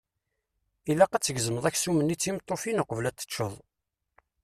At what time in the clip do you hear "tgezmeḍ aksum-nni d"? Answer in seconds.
1.23-2.21